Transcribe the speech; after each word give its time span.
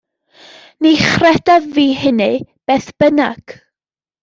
Ni 0.81 0.93
chredaf 1.09 1.67
fi 1.77 1.85
hynny, 2.05 2.33
beth 2.67 2.89
bynnag. 3.03 3.57